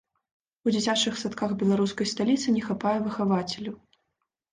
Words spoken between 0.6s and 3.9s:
У дзіцячых садках беларускай сталіцы не хапае выхавацеляў.